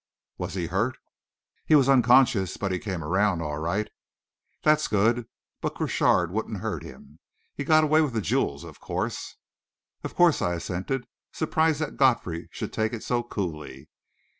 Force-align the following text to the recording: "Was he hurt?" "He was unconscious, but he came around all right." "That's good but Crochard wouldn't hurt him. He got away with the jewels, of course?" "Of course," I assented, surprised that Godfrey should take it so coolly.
"Was 0.39 0.55
he 0.55 0.65
hurt?" 0.65 0.97
"He 1.63 1.75
was 1.75 1.87
unconscious, 1.87 2.57
but 2.57 2.71
he 2.71 2.79
came 2.79 3.03
around 3.03 3.39
all 3.43 3.59
right." 3.59 3.87
"That's 4.63 4.87
good 4.87 5.27
but 5.61 5.75
Crochard 5.75 6.31
wouldn't 6.31 6.57
hurt 6.61 6.81
him. 6.81 7.19
He 7.53 7.63
got 7.63 7.83
away 7.83 8.01
with 8.01 8.13
the 8.13 8.19
jewels, 8.21 8.63
of 8.63 8.79
course?" 8.79 9.35
"Of 10.03 10.15
course," 10.15 10.41
I 10.41 10.55
assented, 10.55 11.05
surprised 11.31 11.81
that 11.81 11.97
Godfrey 11.97 12.49
should 12.51 12.73
take 12.73 12.93
it 12.93 13.03
so 13.03 13.21
coolly. 13.21 13.89